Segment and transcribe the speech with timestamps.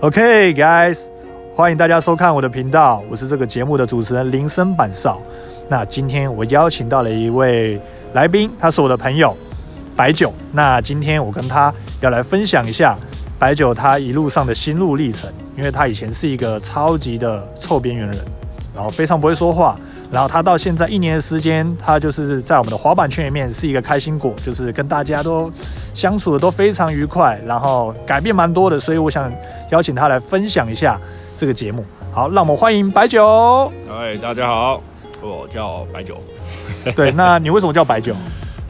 [0.00, 1.06] OK, guys，
[1.56, 5.18] 欢迎大家收看我的频道，我是这个节目的主持人林森板少。
[5.70, 7.80] 那今天我邀请到了一位
[8.12, 9.34] 来宾，他是我的朋友
[9.96, 10.34] 白酒。
[10.52, 11.72] 那今天我跟他
[12.02, 12.94] 要来分享一下
[13.38, 18.18] 白酒他一路上的心路历程，因为他以前是一个超级的臭边缘人，
[18.74, 19.80] 然后非常不会说话，
[20.10, 25.52] 然后他到现在一年的时间，他就是在我们的滑板圈里面是一个开心果，就是跟大家都
[25.94, 29.32] 相处的都非常愉快，然后改变蛮多的，所以我想
[29.70, 31.00] 邀请他来分享一下
[31.38, 31.84] 这个节目。
[32.12, 33.70] 好，让我们欢迎白酒。
[33.88, 34.82] 嗨，大家好，
[35.22, 36.20] 我叫白酒。
[36.96, 38.12] 对，那你为什么叫白酒？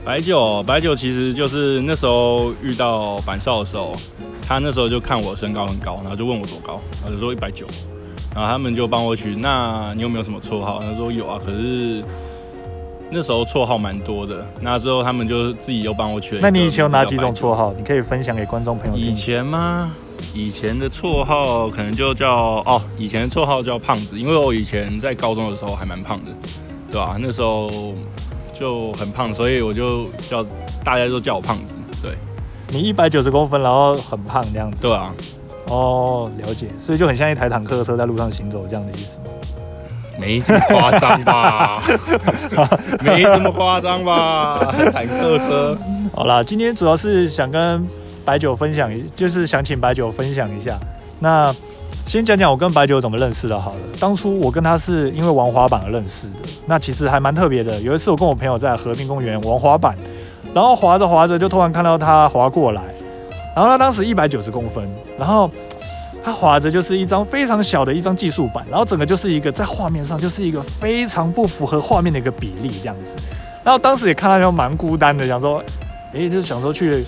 [0.04, 3.92] 白酒，白酒其实就是那时候遇到板少的时候，
[4.46, 7.66] 他那时候就看我身高很高，然后就问我多高，然后就说一百九，
[8.34, 9.36] 然后他们就帮我取。
[9.36, 10.78] 那你有没有什么绰号？
[10.80, 12.02] 他说有啊，可是
[13.10, 14.46] 那时候绰号蛮多的。
[14.60, 17.74] 那之后他们就自己又帮我取了那你以前有哪几种绰号？
[17.76, 18.96] 你可以分享给观众朋友。
[18.96, 19.92] 以前吗？
[20.34, 26.30] 以前的绰号可能就叫哦，以前的绰号叫胖子，因为我以前在高中的时候还蛮胖的，
[26.90, 27.94] 对吧、那时候
[28.52, 30.44] 就很胖，所以我就叫
[30.84, 32.18] 大家都叫我胖子，对
[32.70, 34.82] 你一百九十公分，然后很胖这样子。
[34.82, 35.12] 对啊，
[35.66, 39.24] 哦，了解，所以就很像一台坦克车在路上行走这样的意思吗。
[40.18, 41.82] 没这么夸张吧？
[43.02, 44.72] 没这么夸张吧？
[44.92, 45.76] 坦克车，
[46.14, 47.82] 好啦，今天主要是想跟
[48.24, 50.78] 白酒分享一，就是想请白酒分享一下。
[51.20, 51.54] 那
[52.06, 53.78] 先讲讲我跟白酒怎么认识的好了。
[53.98, 56.34] 当初我跟他是因为玩滑板而认识的，
[56.66, 57.80] 那其实还蛮特别的。
[57.80, 59.96] 有一次我跟我朋友在和平公园玩滑板，
[60.54, 62.82] 然后滑着滑着就突然看到他滑过来，
[63.54, 65.50] 然后他当时一百九十公分，然后
[66.22, 73.14] 他滑着就是一张非常小的一张技术板，然后整个就是一个在画面上就是一个非常不符合画面的一个比例这样子。
[73.62, 75.62] 然后当时也看到就蛮孤单的，想说，
[76.12, 77.04] 诶，就是想说去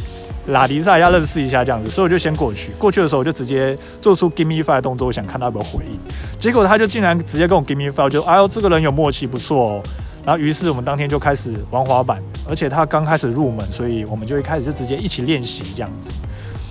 [0.49, 2.73] 拉迪萨要认识一下这样子，所以我就先过去。
[2.79, 5.99] 过去的时候我就直接做出 give me five 动作，我想看他有没有回应。
[6.39, 9.83] 结果他就竟然直接跟我 give me five，就哎呦这个人有默契，不错哦。
[10.25, 16.11] 然后于是我们当天就开始玩滑板，而且他刚开始入门，所以我们就一开始就直接一起练习这样子。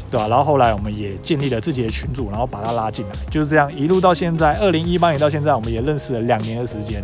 [0.09, 7.01] 对吧、然后后来我们也建立了自己的群组，然后把他拉进来，就是这样一路到现在，二零一八年到现在，我们也认识了两年的时间，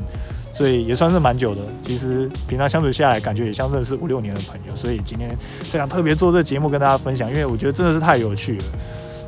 [0.51, 1.61] 所以也算是蛮久的。
[1.85, 4.75] 其实平常相处下来，感觉也像认识五六年的朋友。
[4.75, 5.29] 所以今天
[5.61, 8.63] 非常特别做这节目跟大家分享，因为我觉得真的是太有趣了。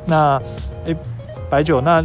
[0.04, 0.42] 那
[0.84, 0.94] 诶，
[1.48, 2.02] 白酒，那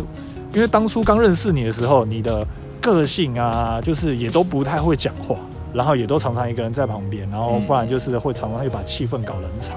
[0.54, 2.48] 因为当初刚认识你的时候，你的
[2.86, 5.36] 个性啊，就是也都不太会讲话，
[5.74, 9.76] 然后也都常常一个人在旁边，然后不然就是会常常会把气氛搞冷场。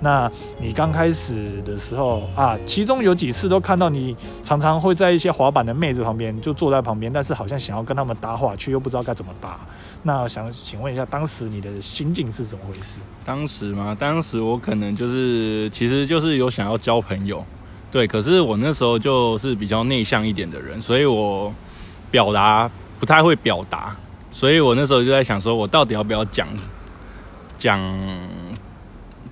[0.00, 9.58] 那你刚开始的时候啊，其中有几次都看到你常常会在一些滑板的妹子旁边就坐在旁边，但是好像想要跟他们搭话，却又不知道该怎么搭。
[10.02, 13.00] 那想请问一下，当时你的心境是怎么回事？
[13.24, 17.42] 当时嘛，当时我可能就是，其实就是有想要交朋友，
[17.90, 21.50] 对，可是我那时候就是比较内向一点的人，所以我
[22.14, 22.70] 表达
[23.00, 23.96] 不太会表达，
[24.30, 26.46] 所以我那时候就在想说，我到底要不要讲
[27.58, 27.80] 讲，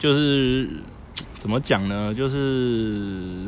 [0.00, 0.68] 就是
[1.38, 2.12] 怎么讲呢？
[2.12, 3.46] 就是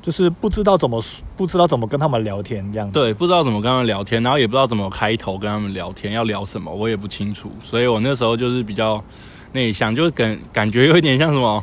[0.00, 1.04] 就是不知道怎么
[1.36, 2.94] 不知道怎么跟他们聊天这样子。
[2.94, 9.04] 对，不知道怎么跟他们聊天，然后也不知道怎么开头跟他们聊天，要聊什么我也不清楚，所以我那时候就是比较
[9.52, 11.62] 内向，就感感觉有一点像什么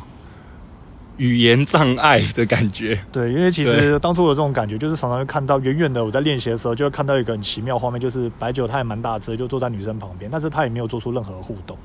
[1.18, 2.98] 语言障碍的感觉。
[3.12, 11.76] 对，因为其实当初有这种感觉，就是常常会看到远远的我在练习的时候，就会看到一个很奇妙的画面，就是白酒他也蛮大只，就坐在女生旁边，但是他也没有做出任何互动，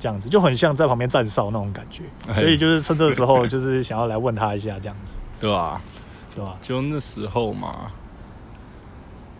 [0.00, 2.02] 这样子就很像在旁边站哨那种感觉。
[2.26, 5.80] 哎所以就是趁这个时候，就是想要来问他一下这样子，对吧？
[6.34, 6.56] 对吧？
[6.62, 7.90] 就那时候嘛，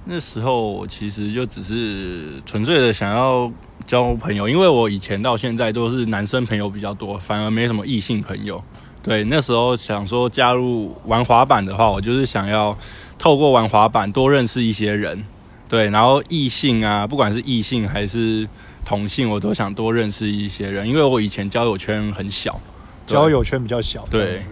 [0.04, 3.50] 那时候我其实就只是纯粹的想要
[3.86, 8.62] 交朋友，因为我以前到现在都是男生朋友比较多，反而没什么异性朋友。
[9.08, 12.76] 对，那时候想说加入玩滑板的话，我就是想要
[13.18, 15.24] 透过玩滑板多认识一些人，
[15.66, 18.46] 对，然后异性啊，不管是异性还是
[18.84, 22.60] 同性，我都想多认识一些人，因为我以前交友圈很小，
[23.06, 24.42] 交友圈比较小，对。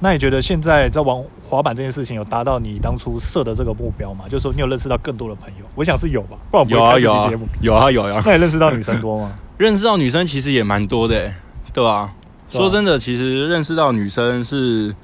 [0.00, 1.16] 那你觉得现在在玩
[1.48, 4.24] 滑板这件事情有达到你当初设的这个目标吗？
[4.28, 7.88] 就是说你有认识到更多的朋友，我想是有吧，不然不有会开这啊有啊。
[7.88, 9.32] 有啊有啊，那你认识到女生 多吗？
[9.58, 11.34] 认识到女生其实也蛮多的欸，
[11.72, 12.14] 对吧、啊
[12.52, 14.94] 说真的，其实认识到女生是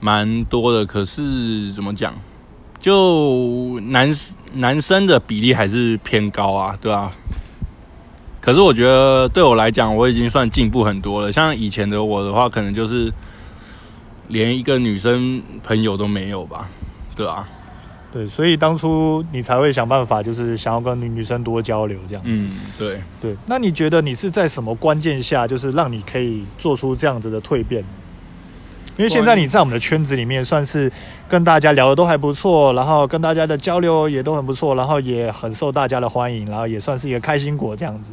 [0.00, 2.12] 蛮多的，可是怎么讲，
[2.80, 4.12] 就男
[4.54, 7.12] 男生的比例还是偏高啊，对吧、
[8.40, 11.30] 可是我觉得对我来讲，我已经算进步很多了。
[11.30, 13.12] 像以前的我的话，可能就是
[14.28, 16.68] 连一个女生朋友都没有吧，
[17.14, 17.48] 对吧、
[18.16, 22.30] 对，所以当初你才会想办法，就是想要跟女女生多交流这样子。
[22.32, 22.98] 嗯，对。
[23.20, 27.84] 对，那你觉得你是在什么关键下，就是让你可以做出这样子的蜕变？
[28.96, 30.90] 因为现在你在我们的圈子里面，算是
[31.28, 38.12] 跟大家聊的都还不错，然后跟大家的交流也都很不错，然后也很受大家的欢迎，然后也算是一个开心果这样子。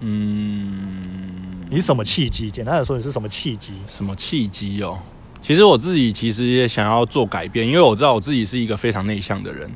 [0.00, 2.50] 嗯，你什么契机？
[2.50, 3.74] 简单的说，你是什么契机？
[3.86, 4.98] 什么契机哦？
[5.44, 9.70] 其实我自己其实也想要做改变，因为我知道我自己是一个非常内向的人，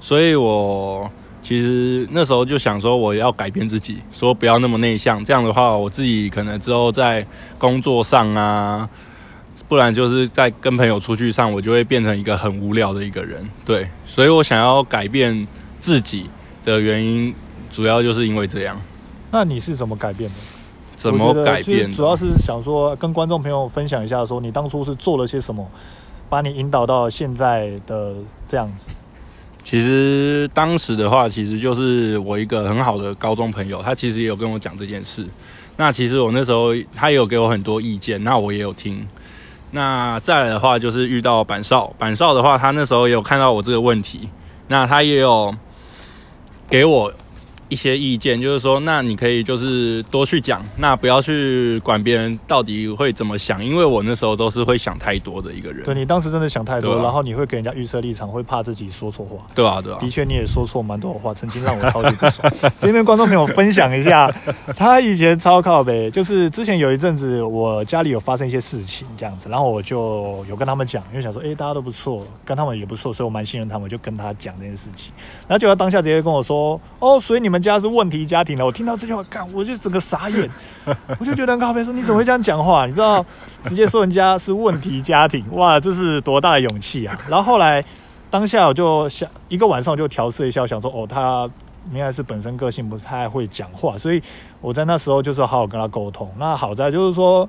[0.00, 1.10] 所以我
[1.42, 5.22] 其实那时候就想说我要改变自己，说不要那么内向。
[5.22, 7.26] 这样的话，我自己可能之后在
[7.58, 8.88] 工作上啊，
[9.68, 13.46] 不然就是在跟朋友出去上，我就会变成一个很无聊的一个人。
[13.62, 15.46] 对，所以我想要改变
[15.78, 16.30] 自己
[16.64, 17.34] 的原因，
[17.70, 18.80] 主要就是因为这样。
[19.30, 20.36] 那你是怎么改变的？
[21.00, 21.90] 怎么改变？
[21.90, 25.66] 主要是想说跟观众朋友分享一下，说你当初是做了些什么，
[26.28, 28.16] 把你引导到现在的
[28.46, 28.90] 这样子。
[29.64, 35.26] 其实当时的话，其实就是我一个很好的高中朋友，他其实也有跟我讲这件事。
[35.78, 39.08] 那其实我那时候他也有给我很多意见，那我也有听。
[39.70, 44.28] 那再来的话，就是遇到板少，板少的话，他那时候也有看到我这个问题，
[44.68, 45.54] 那他也有
[46.68, 47.10] 给我。
[47.70, 55.84] 一些意见就是说，那你可以就是多去讲，那不要去管别人到底会怎么想，因为我那时候都是会想太多的一个人。
[55.84, 59.36] 对你当时真的想太多，然后你会给人家预设立场，会怕自己说错话。
[59.54, 62.52] 对啊，对啊，的确你也说错蛮多话，曾经让我超级不爽。
[62.76, 64.28] 这边观众朋友分享一下，
[64.76, 75.12] 他以前超靠北，就是之前有一阵子我家里有发生一些事情这样子，然后我就有跟他们讲，因为想说，哎，大家都不错，跟他们也不错，所以我蛮信任他们，就跟他讲这件事情。
[75.46, 77.59] 然后就他当下直接跟我说，哦，所以你们。
[77.60, 80.48] 家是问题家庭了，我听到这句话，干我就整个傻眼，
[81.18, 82.86] 我就觉得很靠背说你怎么会这样讲话？
[82.86, 83.24] 你知道，
[83.64, 87.18] 直接说人家是问题家庭，哇，这是多大的勇气啊！
[87.28, 87.84] 然后后来
[88.30, 91.48] 当下我就想一个晚上我就调试一下，想说哦，他
[91.92, 94.22] 应该是本身个性不太会讲话，所以
[94.60, 96.30] 我在那时候就是好好跟他沟通。
[96.38, 97.48] 那好在就是说。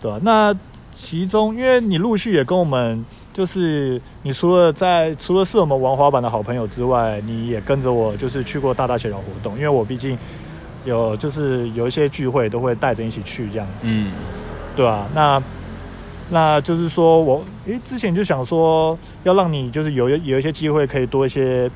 [0.00, 0.20] 对吧？
[0.22, 0.54] 那
[0.92, 9.56] 其中，因为你陆续也跟我们，就是你除了在除了是我们玩滑板的好朋友之外，你也跟着我，就是去过大大小小活动。
[9.56, 10.16] 因为我毕竟
[10.84, 14.12] 有，就是有一些聚会都会带着一起去这样子，嗯，
[14.76, 15.08] 对吧？
[15.14, 15.42] 那
[16.28, 21.70] 那就是说我，诶，之前就想说要让你就是有有一些机会可以多一些。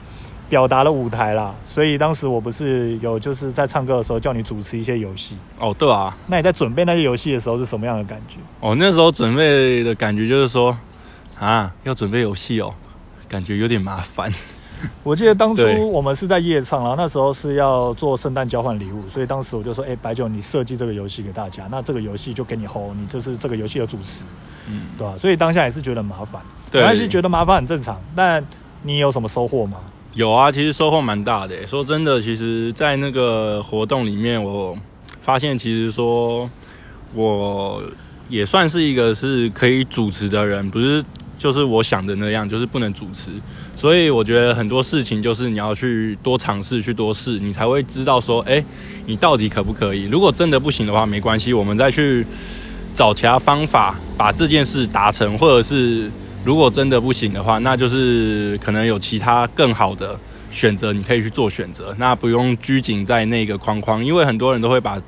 [0.49, 8.39] 表达了舞台啦，所以当时我不是有就是在唱歌的时候叫你主持一些游戏哦，对啊，那你在准备那些游戏的时候是什么样的感觉？
[8.61, 10.77] 哦，那时候准备的感觉就是说
[11.39, 12.73] 啊，要准备游戏哦，
[13.29, 14.33] 感觉有点麻烦。
[15.03, 24.23] 我记得当初我们是在夜唱，然后那时候是要做圣诞交换礼物，所以当时我就说，哎，白酒，你设计这个游戏给大家，那这个游戏就给你 hold，你就是这个游戏的主持，
[24.69, 25.19] 嗯，对吧？
[25.19, 26.41] 所以当下也是觉得麻烦，
[26.71, 28.01] 对，还是觉得麻烦很正常。
[28.15, 28.43] 但
[28.83, 29.79] 你有什么收获吗？
[30.19, 31.55] 有啊，其实收获蛮大的。
[31.65, 34.77] 说真的，其实，在那个活动里面，我
[35.21, 36.51] 发现其实说，
[37.15, 37.81] 我
[38.29, 41.01] 也算是一个是可以主持的人，不是
[41.39, 43.31] 就是我想的那样，就是不能主持。
[43.77, 48.65] 所以我觉得很多事情就是你要去多尝试，去多试，你才会知道说，哎，
[49.07, 50.07] 你到底可不可以？
[50.07, 52.27] 如果真的不行的话，没关系，我们再去
[52.93, 56.11] 找其他方法把这件事达成，或者是。
[56.49, 60.19] 如果真的不行的话，那就是可能有其他更好的
[60.51, 61.95] 选择，你可以去做选择。
[61.99, 64.99] 那不用拘谨在那个框框，因为很多人都会把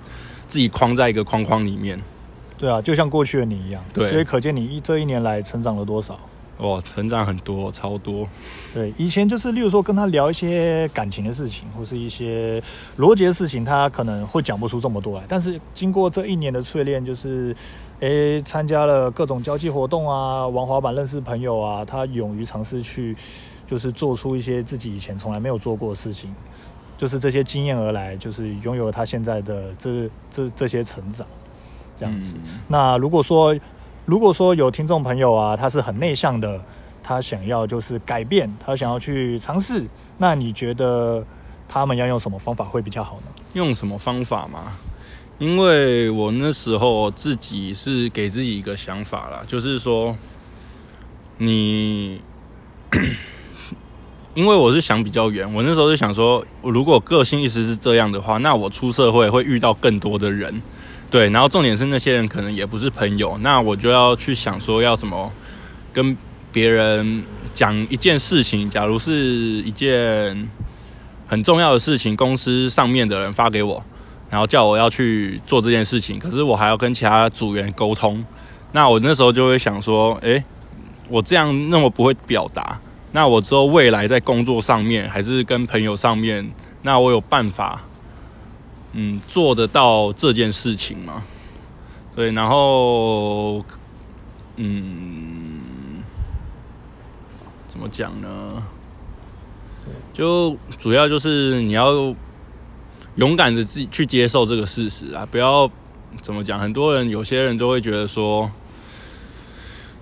[0.47, 1.99] 自己框在一个框框里面。
[2.59, 3.82] 对啊，就像过去的你一样。
[3.94, 6.20] 对，所以可见你一这一年来成长了多少？
[6.60, 8.28] 哇，成长很多，超多。
[8.72, 12.62] 对，以前就是，例如说跟他聊一些感情的事情，或是一些
[12.98, 15.24] 逻辑的事情，他可能会讲不出这么多来。
[15.28, 17.54] 但是经过这一年的淬炼，就是。
[18.00, 23.14] 诶，参加了各种交际活动啊，玩滑板认识朋友啊，他勇于尝试去，
[23.66, 26.34] 就是做出一些自己以前从来没有做过的事情，
[26.96, 31.26] 就是这些经验而来，就是拥有他现在的这这这些成长，
[31.98, 32.38] 这样子。
[32.68, 33.54] 那如果说
[34.07, 36.62] 如果说有听众朋友啊，他是很内向的，
[37.02, 39.85] 他想要就是改变，他想要去尝试，
[40.19, 41.25] 那你觉得
[41.69, 43.26] 他们要用什么方法会比较好呢？
[43.52, 44.73] 用什么方法吗？
[45.38, 50.14] 因为我那时候自己是给自己一个想法啦，就是说，
[51.38, 52.21] 你，
[54.35, 60.61] 因为我是想比较远，我那时候就想说，如果个性一直是这样的话，那我出社会会遇到更多的人，
[61.10, 65.32] 对，然后重点是那些人可能也不是朋友，那我就要去想说要怎么
[65.92, 66.16] 跟
[66.52, 68.70] 别人讲一件事情。
[68.70, 70.48] 假如是一件
[71.26, 73.82] 很重要的事情，公司上面的人发给我，
[74.30, 78.24] 然后叫我要去做这件事情，可是我还要跟其他组员沟通。
[78.70, 80.44] 那我那时候就会想说，诶，
[81.08, 86.48] 我这样那么不会表达，那我之后未来在工作上面还是跟朋友上面，
[86.82, 87.82] 那我有办法。
[88.92, 91.23] 嗯，做得到这件事情吗？
[92.16, 93.64] 对，然后，
[94.56, 96.02] 嗯，
[97.68, 98.62] 怎么讲呢？
[100.12, 102.14] 就主要就是你要
[103.14, 105.26] 勇敢的自己去接受这个事实啊！
[105.30, 105.70] 不要
[106.20, 108.50] 怎么讲，很多人有些人都会觉得说，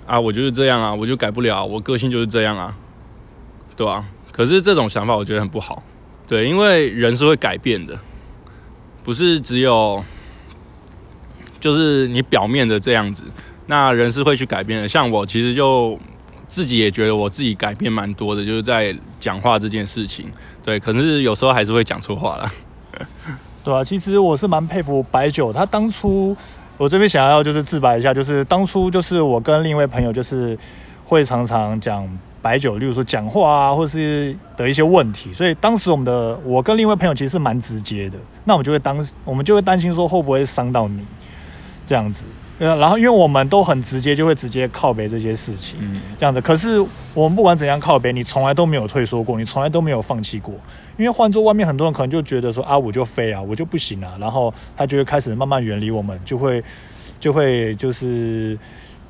[0.06, 2.74] 啊，我就是这样啊，我就改不了，我个性就是这样啊，
[3.76, 4.06] 对吧？
[4.32, 5.82] 可是这种想法我觉得很不好，
[6.26, 7.98] 对，因为人是会改变的。
[9.08, 10.04] 不是只有，
[11.58, 13.24] 就是你表面的这样子，
[13.64, 14.86] 那人是会去改变的。
[14.86, 15.98] 像我其实就
[16.46, 20.30] 自己也觉得我自己改变蛮多的，就是在讲话这件事情。
[20.62, 22.52] 对，可是有时候还是会讲错话了。
[23.64, 26.36] 对啊，其实我是蛮佩服白酒，他当初
[26.76, 30.58] 我这边想要就是自白一下，就是当初就是我跟另一位朋友就是
[31.06, 32.06] 会常常讲。
[32.40, 41.04] 白酒，例如说讲话啊，或者是的一些问题，所以当时我们的我跟另一位朋友其实是蛮直接的，那我们就会当我们就会担心说会不会伤到你
[41.84, 42.24] 这样子，
[42.58, 45.78] 呃，然后因为我们都很直接，就会直接靠背这些事情，
[46.18, 46.40] 这样子。
[46.40, 46.78] 可是
[47.14, 50.54] 我们不管怎样靠背，你从来都没有退缩过，你从来都没有放弃过，
[50.96, 56.62] 因为换做外面很多人可能就觉得说啊，我就飞啊，我就不行啊，然后他就会开始慢慢远离我们，就会
[57.18, 58.58] 就会就是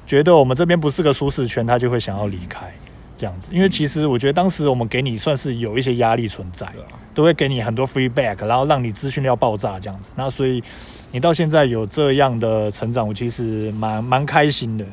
[0.06, 2.72] 觉得我们这边不是个舒适圈，他就会想要离开。
[3.18, 6.72] 这样子，因为其实我觉得当时我们给你算是有一些压力存在，
[7.12, 10.12] 都会给你很多 feedback，然后让你资讯要爆炸这样子。
[10.14, 10.62] 那所以
[11.10, 14.86] 你到现在有这样的成长，我其实蛮蛮开心的。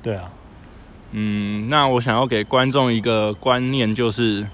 [0.00, 0.30] 对啊，
[1.10, 4.46] 嗯，那我想要给观众一个观念，就是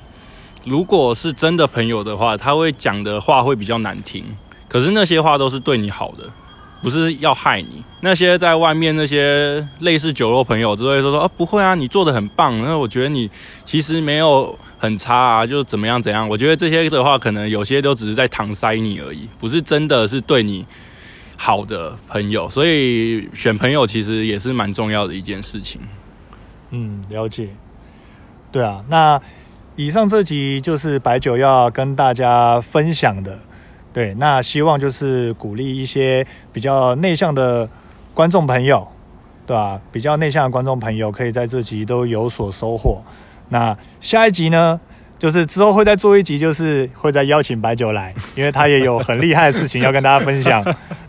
[0.64, 4.24] 如果是真的朋友的话，他会讲的话会比较难听，
[4.68, 6.30] 可是那些话都是对你好的。
[6.82, 12.56] 不是要害你，那些在外面那些类似酒肉朋友，只会说说啊，不会啊，你做的很棒。
[12.64, 13.28] 那我觉得你
[13.64, 16.28] 其实没有很差啊，就怎么样怎样。
[16.28, 20.64] 我觉得这些的话，可能有些都只是在搪塞你而已，不是真的是对你
[21.36, 22.48] 好的朋友。
[22.48, 25.80] 所以选朋友其实也是蛮重要的一件事情。
[26.70, 27.48] 嗯，了解。
[28.52, 29.20] 对啊，那
[29.74, 33.40] 以上这集就是白酒要跟大家分享的。
[33.96, 37.66] 对，那希望就是鼓励一些比较内向的
[38.12, 38.86] 观众朋友，
[39.46, 39.80] 对吧？
[39.90, 43.02] 比较内向的观众朋友可以在这集都有所收获。
[43.48, 44.78] 那下一集呢，
[45.18, 50.62] 就是之后会再做一集，就是会再邀请白酒来，因为他也有很厉害的事情要跟大家分享。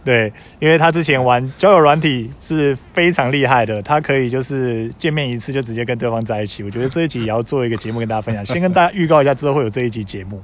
[0.06, 6.64] 对，因为他之前玩交友软体是非常厉害的，他可以就是见面一次就直接跟对方在一起。
[6.64, 10.42] 我觉得这一集也要做一个节目跟大家分享，先跟大家预告一下，之后会有这一集节目。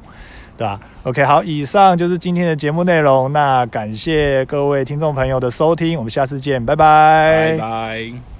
[0.58, 3.32] 对吧？OK，好，以上就是今天的节目内容。
[3.34, 8.33] 那感谢各位听众朋友的收听，我们下次见，拜拜，拜拜。